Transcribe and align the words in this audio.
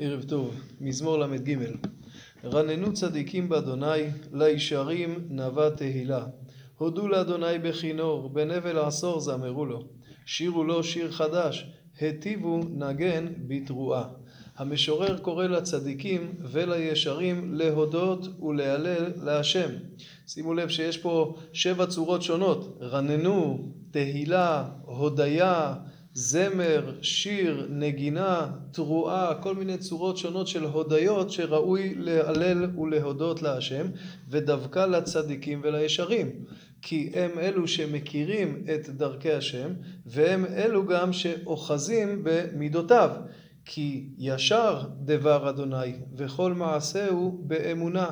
ערב 0.00 0.22
טוב, 0.22 0.54
מזמור 0.80 1.18
ל"ג. 1.18 1.56
רננו 2.44 2.92
צדיקים 2.92 3.48
באדוני, 3.48 4.02
לישרים 4.32 5.26
נבע 5.30 5.70
תהילה. 5.70 6.26
הודו 6.76 7.08
לאדוני 7.08 7.58
בכינור, 7.58 8.28
בנבל 8.28 8.78
עשור 8.78 9.20
זמרו 9.20 9.66
לו. 9.66 9.84
שירו 10.26 10.64
לו 10.64 10.84
שיר 10.84 11.10
חדש, 11.10 11.66
היטיבו 12.00 12.60
נגן 12.70 13.26
בתרועה. 13.46 14.08
המשורר 14.56 15.18
קורא 15.18 15.46
לצדיקים 15.46 16.34
ולישרים 16.52 17.54
להודות 17.54 18.42
ולהלל 18.42 19.12
להשם. 19.24 19.70
שימו 20.26 20.54
לב 20.54 20.68
שיש 20.68 20.98
פה 20.98 21.36
שבע 21.52 21.86
צורות 21.86 22.22
שונות, 22.22 22.78
רננו, 22.80 23.72
תהילה, 23.90 24.68
הודיה, 24.82 25.74
זמר, 26.20 26.94
שיר, 27.02 27.66
נגינה, 27.70 28.50
תרועה, 28.70 29.34
כל 29.34 29.54
מיני 29.54 29.78
צורות 29.78 30.16
שונות 30.16 30.48
של 30.48 30.64
הודיות 30.64 31.30
שראוי 31.30 31.94
להלל 31.94 32.78
ולהודות 32.78 33.42
להשם, 33.42 33.86
ודווקא 34.28 34.86
לצדיקים 34.86 35.60
ולישרים. 35.64 36.30
כי 36.82 37.10
הם 37.14 37.38
אלו 37.38 37.68
שמכירים 37.68 38.64
את 38.74 38.88
דרכי 38.88 39.32
השם, 39.32 39.72
והם 40.06 40.44
אלו 40.44 40.86
גם 40.86 41.12
שאוחזים 41.12 42.20
במידותיו. 42.22 43.10
כי 43.64 44.08
ישר 44.18 44.82
דבר 45.04 45.50
אדוני, 45.50 45.92
וכל 46.16 46.52
מעשהו 46.52 47.40
באמונה. 47.46 48.10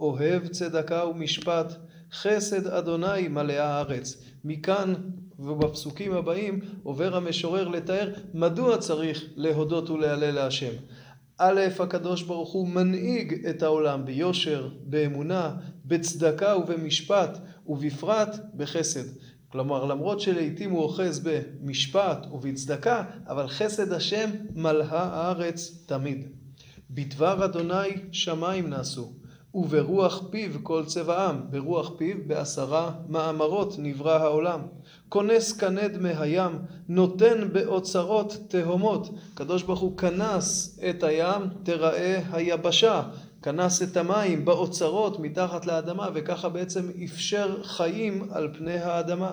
אוהב 0.00 0.46
צדקה 0.46 1.04
ומשפט, 1.04 1.72
חסד 2.12 2.66
אדוני 2.66 3.28
מלאה 3.28 3.64
הארץ. 3.64 4.22
מכאן 4.44 4.94
ובפסוקים 5.38 6.12
הבאים 6.12 6.60
עובר 6.82 7.16
המשורר 7.16 7.68
לתאר 7.68 8.12
מדוע 8.34 8.78
צריך 8.78 9.24
להודות 9.36 9.90
ולהלל 9.90 10.30
להשם. 10.30 10.72
א', 11.38 11.60
הקדוש 11.78 12.22
ברוך 12.22 12.52
הוא 12.52 12.68
מנהיג 12.68 13.46
את 13.46 13.62
העולם 13.62 14.04
ביושר, 14.04 14.68
באמונה, 14.84 15.56
בצדקה 15.84 16.56
ובמשפט, 16.56 17.38
ובפרט 17.66 18.36
בחסד. 18.56 19.04
כלומר, 19.48 19.84
למרות 19.84 20.20
שלעיתים 20.20 20.70
הוא 20.70 20.82
אוחז 20.82 21.20
במשפט 21.24 22.26
ובצדקה, 22.32 23.04
אבל 23.28 23.48
חסד 23.48 23.92
השם 23.92 24.30
מלאה 24.54 25.02
הארץ 25.02 25.84
תמיד. 25.86 26.26
בדבר 26.90 27.44
אדוני 27.44 27.90
שמיים 28.12 28.70
נעשו, 28.70 29.12
וברוח 29.54 30.22
פיו 30.30 30.50
כל 30.62 30.84
צבעם, 30.86 31.40
ברוח 31.50 31.92
פיו 31.98 32.16
בעשרה 32.26 32.90
מאמרות 33.08 33.74
נברא 33.78 34.18
העולם. 34.18 34.60
כונס 35.08 35.52
כנד 35.52 35.98
מהים, 35.98 36.52
נותן 36.88 37.48
באוצרות 37.52 38.36
תהומות. 38.48 39.08
הקדוש 39.32 39.62
ברוך 39.62 39.80
הוא 39.80 39.96
כנס 39.96 40.78
את 40.90 41.02
הים, 41.02 41.42
תראה 41.62 42.20
היבשה. 42.32 43.02
כנס 43.42 43.82
את 43.82 43.96
המים 43.96 44.44
באוצרות 44.44 45.20
מתחת 45.20 45.66
לאדמה, 45.66 46.08
וככה 46.14 46.48
בעצם 46.48 46.88
אפשר 47.04 47.62
חיים 47.62 48.28
על 48.30 48.48
פני 48.58 48.78
האדמה. 48.78 49.32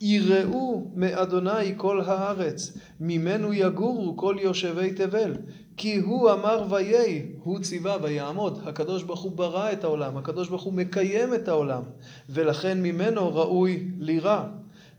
יראו 0.00 0.90
מאדוני 0.94 1.74
כל 1.76 2.00
הארץ, 2.00 2.78
ממנו 3.00 3.52
יגורו 3.52 4.16
כל 4.16 4.36
יושבי 4.40 4.92
תבל. 4.92 5.32
כי 5.76 5.96
הוא 5.96 6.32
אמר 6.32 6.66
ויהי, 6.70 7.22
הוא 7.42 7.58
ציווה 7.58 7.96
ויעמוד. 8.02 8.60
הקדוש 8.66 9.02
ברוך 9.02 9.20
הוא 9.20 9.32
ברא 9.32 9.72
את 9.72 9.84
העולם, 9.84 10.16
הקדוש 10.16 10.48
ברוך 10.48 10.62
הוא 10.62 10.72
מקיים 10.72 11.34
את 11.34 11.48
העולם, 11.48 11.82
ולכן 12.30 12.82
ממנו 12.82 13.34
ראוי 13.34 13.88
לירא. 13.98 14.44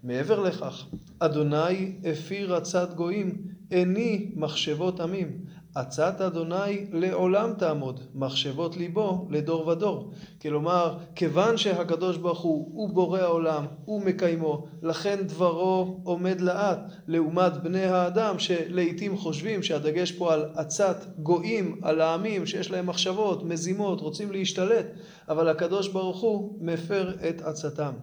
מעבר 0.03 0.39
לכך, 0.39 0.85
אדוני 1.19 1.91
הפיר 2.11 2.55
עצת 2.55 2.93
גויים, 2.93 3.37
איני 3.71 4.31
מחשבות 4.35 4.99
עמים. 4.99 5.45
עצת 5.75 6.21
אדוני 6.21 6.85
לעולם 6.91 7.53
תעמוד, 7.53 7.99
מחשבות 8.15 8.77
ליבו 8.77 9.27
לדור 9.29 9.67
ודור. 9.67 10.11
כלומר, 10.41 10.97
כיוון 11.15 11.57
שהקדוש 11.57 12.17
ברוך 12.17 12.39
הוא, 12.39 12.69
הוא 12.73 12.89
בורא 12.89 13.19
העולם, 13.19 13.65
הוא 13.85 14.01
מקיימו, 14.01 14.67
לכן 14.81 15.19
דברו 15.23 15.99
עומד 16.03 16.41
לאט, 16.41 16.79
לעומת 17.07 17.63
בני 17.63 17.85
האדם 17.85 18.39
שלעיתים 18.39 19.17
חושבים 19.17 19.63
שהדגש 19.63 20.11
פה 20.11 20.33
על 20.33 20.45
עצת 20.55 21.05
גויים, 21.19 21.79
על 21.81 22.01
העמים 22.01 22.45
שיש 22.45 22.71
להם 22.71 22.87
מחשבות, 22.87 23.43
מזימות, 23.43 24.01
רוצים 24.01 24.31
להשתלט, 24.31 24.85
אבל 25.29 25.49
הקדוש 25.49 25.87
ברוך 25.87 26.21
הוא 26.21 26.57
מפר 26.61 27.15
את 27.29 27.41
עצתם. 27.41 27.93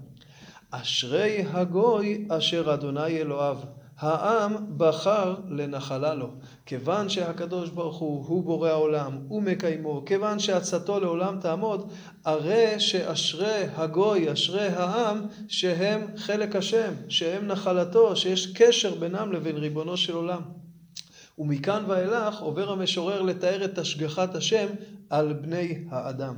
אשרי 0.70 1.44
הגוי 1.52 2.26
אשר 2.28 2.74
אדוני 2.74 3.18
אלוהיו. 3.18 3.56
העם 4.00 4.56
בחר 4.76 5.34
לנחלה 5.48 6.14
לו. 6.14 6.28
כיוון 6.66 7.08
שהקדוש 7.08 7.70
ברוך 7.70 7.96
הוא, 7.96 8.26
הוא 8.26 8.44
בורא 8.44 8.68
העולם, 8.68 9.18
הוא 9.28 9.42
מקיימו, 9.42 10.02
כיוון 10.06 10.38
שעצתו 10.38 11.00
לעולם 11.00 11.40
תעמוד, 11.40 11.92
הרי 12.24 12.74
שאשרי 12.78 13.64
הגוי, 13.76 14.32
אשרי 14.32 14.66
העם, 14.66 15.26
שהם 15.48 16.06
חלק 16.16 16.56
השם, 16.56 16.92
שהם 17.08 17.46
נחלתו, 17.46 18.16
שיש 18.16 18.52
קשר 18.52 18.94
בינם 18.94 19.32
לבין 19.32 19.56
ריבונו 19.56 19.96
של 19.96 20.14
עולם. 20.14 20.40
ומכאן 21.38 21.84
ואילך 21.88 22.40
עובר 22.40 22.72
המשורר 22.72 23.22
לתאר 23.22 23.64
את 23.64 23.78
השגחת 23.78 24.34
השם 24.34 24.66
על 25.10 25.32
בני 25.32 25.84
האדם. 25.90 26.34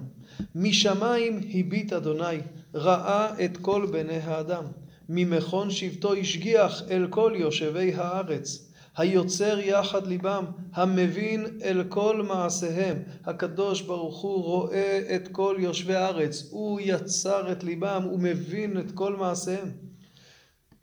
משמיים 0.55 1.41
הביט 1.55 1.93
אדוני, 1.93 2.41
ראה 2.75 3.45
את 3.45 3.57
כל 3.57 3.87
בני 3.93 4.19
האדם. 4.19 4.65
ממכון 5.09 5.71
שבטו 5.71 6.15
השגיח 6.15 6.83
אל 6.91 7.07
כל 7.11 7.33
יושבי 7.37 7.95
הארץ. 7.95 8.69
היוצר 8.97 9.59
יחד 9.59 10.07
ליבם, 10.07 10.45
המבין 10.73 11.47
אל 11.63 11.85
כל 11.89 12.23
מעשיהם. 12.23 12.97
הקדוש 13.25 13.81
ברוך 13.81 14.21
הוא 14.21 14.43
רואה 14.45 15.03
את 15.15 15.29
כל 15.29 15.57
יושבי 15.59 15.95
הארץ, 15.95 16.49
הוא 16.51 16.81
יצר 16.83 17.53
את 17.53 17.65
ליבם, 17.65 18.03
הוא 18.11 18.19
מבין 18.21 18.79
את 18.79 18.91
כל 18.95 19.17
מעשיהם. 19.17 19.71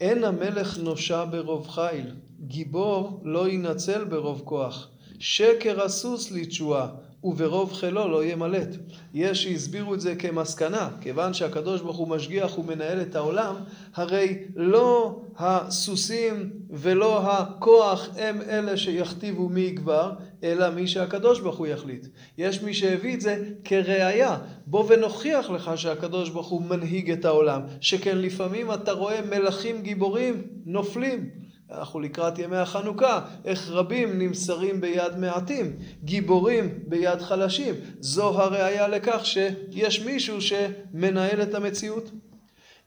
אין 0.02 0.24
המלך 0.24 0.78
נושע 0.78 1.26
ברוב 1.32 1.68
חיל, 1.68 2.16
גיבור 2.40 3.22
לא 3.24 3.50
ינצל 3.50 4.04
ברוב 4.04 4.42
כוח. 4.46 4.90
שקר 5.20 5.84
הסוס 5.84 6.32
לתשועה, 6.32 6.88
וברוב 7.24 7.74
חילו 7.74 8.08
לא 8.08 8.26
ימלט. 8.26 8.76
יש 9.14 9.44
שהסבירו 9.44 9.94
את 9.94 10.02
זה 10.02 10.16
כמסקנה, 10.16 10.90
כיוון 11.02 11.34
שהקדוש 11.34 11.82
ברוך 11.82 11.98
הוא 11.98 12.08
משגיח 12.08 12.60
ומנהל 12.60 13.02
את 13.02 13.16
העולם, 13.16 13.56
הרי 13.96 14.38
לא 14.56 15.22
הסוסים 15.38 16.50
ולא 16.70 17.32
הכוח 17.32 18.10
הם 18.18 18.42
אלה 18.42 18.78
שיכתיבו 18.78 19.50
מי 19.50 19.62
יגבר, 19.62 20.12
אלא 20.44 20.70
מי 20.70 20.88
שהקדוש 20.88 21.40
ברוך 21.40 21.58
הוא 21.58 21.68
יחליט. 21.68 22.08
יש 22.38 22.62
מי 22.62 22.74
שהביא 22.74 23.16
את 23.16 23.22
זה 23.22 23.44
כראיה, 23.64 24.38
בוא 24.66 24.86
ונוכיח 24.90 25.50
לך 25.50 25.72
שהקדוש 25.76 26.30
ברוך 26.30 26.48
הוא 26.48 26.62
מנהיג 26.62 27.12
את 27.12 27.26
העולם, 27.26 27.62
שכן 27.82 28.18
לפעמים 28.18 28.74
אתה 28.74 28.92
רואה 28.92 29.22
מלכים 29.22 29.82
גיבורים 29.82 30.42
נופלים. 30.66 31.49
אנחנו 31.72 32.00
לקראת 32.00 32.40
ימי 32.40 32.58
החנוכה, 32.58 33.22
איך 33.46 33.70
רבים 33.70 34.20
נמסרים 34.20 34.82
ביד 34.82 35.18
מעטים, 35.18 35.76
גיבורים 36.04 36.80
ביד 36.88 37.22
חלשים. 37.22 37.76
זו 38.00 38.42
הראיה 38.42 38.88
לכך 38.88 39.26
שיש 39.26 40.02
מישהו 40.02 40.42
שמנהל 40.42 41.42
את 41.42 41.54
המציאות. 41.56 42.12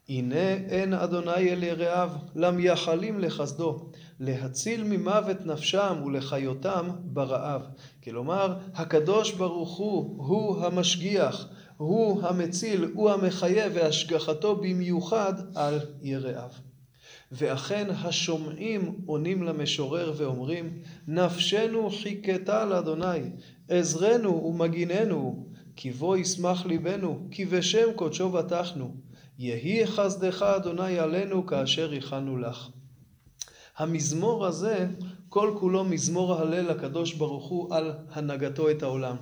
הנה 0.09 0.49
אין 0.49 0.95
אדוני 0.95 1.53
אל 1.53 1.63
יראיו, 1.63 2.11
למייחלים 2.37 3.21
לחסדו, 3.21 3.91
להציל 4.21 4.85
ממוות 4.85 5.47
נפשם 5.47 6.03
ולחיותם 6.07 6.91
ברעב. 7.05 7.63
כלומר, 8.05 8.57
הקדוש 8.75 9.33
ברוך 9.33 9.77
הוא, 9.77 10.27
הוא 10.27 10.65
המשגיח, 10.65 11.49
הוא 11.77 12.23
המציל, 12.23 12.91
הוא 12.95 13.11
המחיה, 13.11 13.67
והשגחתו 13.75 14.57
במיוחד 14.57 15.33
על 15.55 15.81
יראיו. 16.03 16.72
ואכן 17.33 17.91
השומעים 17.91 18.97
עונים 19.07 19.43
למשורר 19.43 20.13
ואומרים, 20.17 20.79
נפשנו 21.09 21.91
חיכתה 21.91 22.65
לאדוני, 22.65 23.21
עזרנו 23.69 24.45
ומגיננו, 24.45 25.47
כי 25.77 25.91
בו 25.91 26.17
ישמח 26.17 26.67
ליבנו, 26.67 27.27
כי 27.31 27.45
בשם 27.45 27.93
קודשו 27.97 28.31
בטחנו. 28.31 28.95
יהי 29.39 29.87
חסדך 29.87 30.43
אדוני 30.43 30.99
עלינו 30.99 31.47
כאשר 31.47 31.93
הכנו 31.93 32.39
לך. 32.39 32.69
המזמור 33.77 34.47
הזה, 34.47 34.87
כל 35.29 35.55
כולו 35.61 35.85
מזמור 35.85 36.35
הלל 36.35 36.71
לקדוש 36.71 37.15
ברוך 37.15 37.49
הוא 37.49 37.75
על 37.75 37.93
הנהגתו 38.11 38.71
את 38.71 38.83
העולם. 38.83 39.17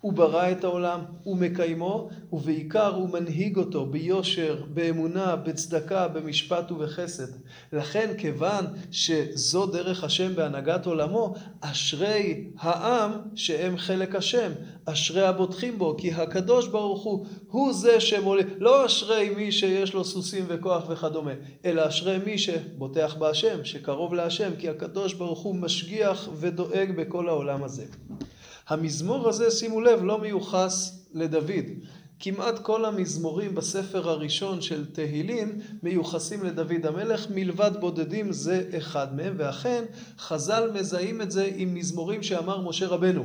הוא 0.00 0.12
ברא 0.12 0.50
את 0.50 0.64
העולם, 0.64 1.00
הוא 1.22 1.36
מקיימו, 1.36 2.08
ובעיקר 2.32 2.94
הוא 2.94 3.08
מנהיג 3.08 3.56
אותו 3.56 3.86
ביושר, 3.86 4.62
באמונה, 4.74 5.36
בצדקה, 5.36 6.08
במשפט 6.08 6.72
ובחסד. 6.72 7.26
לכן 7.72 8.14
כיוון 8.18 8.64
שזו 8.90 9.66
דרך 9.66 10.04
השם 10.04 10.34
בהנהגת 10.34 10.86
עולמו, 10.86 11.34
אשרי 11.60 12.44
העם 12.58 13.10
שהם 13.34 13.78
חלק 13.78 14.14
השם, 14.14 14.52
אשרי 14.84 15.26
הבוטחים 15.26 15.78
בו, 15.78 15.96
כי 15.98 16.12
הקדוש 16.12 16.68
ברוך 16.68 17.02
הוא, 17.02 17.26
הוא 17.50 17.72
זה 17.72 18.00
שמוליד, 18.00 18.46
לא 18.58 18.86
אשרי 18.86 19.30
מי 19.36 19.52
שיש 19.52 19.94
לו 19.94 20.04
סוסים 20.04 20.44
וכוח 20.48 20.84
וכדומה, 20.88 21.32
אלא 21.64 21.88
אשרי 21.88 22.18
מי 22.26 22.38
שבוטח 22.38 23.14
בהשם, 23.18 23.64
שקרוב 23.64 24.14
להשם, 24.14 24.50
כי 24.58 24.68
הקדוש 24.68 25.14
ברוך 25.14 25.40
הוא 25.40 25.54
משגיח 25.54 26.28
ודואג 26.40 26.92
בכל 26.96 27.28
העולם 27.28 27.64
הזה. 27.64 27.84
המזמור 28.68 29.28
הזה, 29.28 29.50
שימו 29.50 29.80
לב, 29.80 30.04
לא 30.04 30.20
מיוחס 30.20 31.06
לדוד. 31.14 31.64
כמעט 32.20 32.58
כל 32.58 32.84
המזמורים 32.84 33.54
בספר 33.54 34.08
הראשון 34.08 34.60
של 34.60 34.84
תהילים 34.92 35.60
מיוחסים 35.82 36.44
לדוד 36.44 36.86
המלך, 36.86 37.26
מלבד 37.34 37.70
בודדים 37.80 38.32
זה 38.32 38.62
אחד 38.78 39.16
מהם, 39.16 39.34
ואכן 39.36 39.84
חז"ל 40.18 40.70
מזהים 40.74 41.22
את 41.22 41.30
זה 41.30 41.50
עם 41.56 41.74
מזמורים 41.74 42.22
שאמר 42.22 42.68
משה 42.68 42.86
רבנו. 42.86 43.24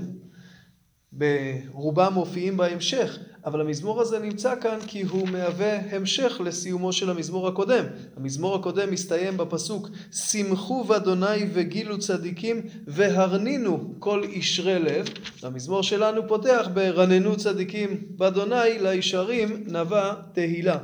ברובם 1.11 2.13
מופיעים 2.13 2.57
בהמשך, 2.57 3.17
אבל 3.45 3.61
המזמור 3.61 4.01
הזה 4.01 4.19
נמצא 4.19 4.61
כאן 4.61 4.77
כי 4.87 5.01
הוא 5.01 5.27
מהווה 5.27 5.95
המשך 5.95 6.41
לסיומו 6.43 6.93
של 6.93 7.09
המזמור 7.09 7.47
הקודם. 7.47 7.85
המזמור 8.17 8.55
הקודם 8.55 8.91
מסתיים 8.91 9.37
בפסוק 9.37 9.89
שמחו 10.11 10.83
באדוני 10.83 11.49
וגילו 11.53 11.99
צדיקים 11.99 12.61
והרנינו 12.87 13.93
כל 13.99 14.23
ישרי 14.29 14.79
לב. 14.79 15.05
המזמור 15.43 15.83
שלנו 15.83 16.27
פותח 16.27 16.67
ברננו 16.73 17.37
צדיקים 17.37 18.03
באדוני 18.09 18.79
לישרים 18.79 19.63
נבע 19.67 20.13
תהילה. 20.33 20.77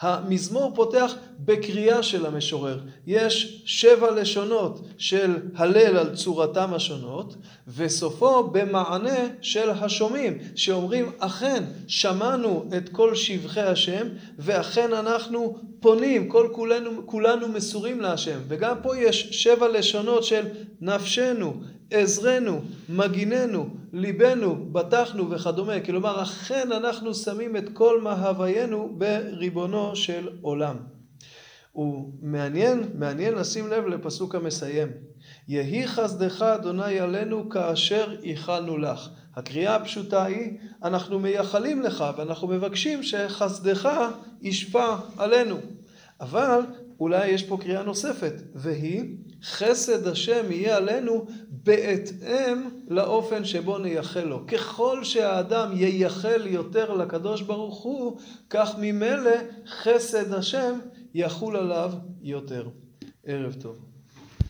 המזמור 0.00 0.72
פותח 0.74 1.14
בקריאה 1.38 2.02
של 2.02 2.26
המשורר. 2.26 2.80
יש 3.06 3.62
שבע 3.66 4.10
לשונות 4.10 4.86
של 4.98 5.36
הלל 5.56 5.96
על 5.96 6.16
צורתם 6.16 6.74
השונות, 6.74 7.36
וסופו 7.76 8.44
במענה 8.44 9.26
של 9.40 9.70
השומעים, 9.70 10.38
שאומרים 10.54 11.12
אכן 11.18 11.64
שמענו 11.86 12.64
את 12.76 12.88
כל 12.88 13.14
שבחי 13.14 13.60
השם, 13.60 14.06
ואכן 14.38 14.92
אנחנו 14.92 15.58
פונים, 15.80 16.28
כל 16.28 16.48
כולנו, 16.52 17.06
כולנו 17.06 17.48
מסורים 17.48 18.00
להשם. 18.00 18.38
וגם 18.48 18.76
פה 18.82 18.96
יש 18.96 19.28
שבע 19.30 19.68
לשונות 19.68 20.24
של 20.24 20.44
נפשנו, 20.80 21.54
עזרנו, 21.90 22.60
מגיננו, 22.88 23.68
ליבנו, 23.92 24.72
בטחנו 24.72 25.30
וכדומה. 25.30 25.80
כלומר, 25.80 26.22
אכן 26.22 26.72
אנחנו 26.72 27.14
שמים 27.14 27.56
את 27.56 27.64
כל 27.72 28.00
מהוויינו 28.00 28.94
בריבונו 28.98 29.96
של 29.96 30.28
עולם. 30.40 30.76
ומעניין, 31.76 32.82
מעניין 32.94 33.34
לשים 33.34 33.68
לב 33.68 33.86
לפסוק 33.86 34.34
המסיים. 34.34 34.88
יהי 35.48 35.86
חסדך 35.86 36.42
אדוני 36.42 37.00
עלינו 37.00 37.48
כאשר 37.50 38.16
ייחלנו 38.22 38.78
לך. 38.78 39.08
הקריאה 39.36 39.76
הפשוטה 39.76 40.24
היא, 40.24 40.58
אנחנו 40.82 41.18
מייחלים 41.18 41.82
לך 41.82 42.04
ואנחנו 42.16 42.48
מבקשים 42.48 43.02
שחסדך 43.02 43.88
ישפע 44.42 44.96
עלינו. 45.16 45.56
אבל 46.20 46.60
אולי 47.00 47.28
יש 47.28 47.42
פה 47.42 47.58
קריאה 47.60 47.82
נוספת, 47.82 48.32
והיא 48.54 49.04
חסד 49.44 50.06
השם 50.06 50.52
יהיה 50.52 50.76
עלינו 50.76 51.26
בהתאם 51.48 52.68
לאופן 52.88 53.44
שבו 53.44 53.78
נייחל 53.78 54.24
לו. 54.24 54.46
ככל 54.46 55.04
שהאדם 55.04 55.70
ייחל 55.74 56.46
יותר 56.46 56.94
לקדוש 56.94 57.42
ברוך 57.42 57.82
הוא, 57.82 58.18
כך 58.50 58.74
ממילא 58.78 59.30
חסד 59.66 60.32
השם 60.32 60.78
יחול 61.14 61.56
עליו 61.56 61.92
יותר. 62.22 62.68
ערב 63.24 63.52
טוב. 63.52 63.93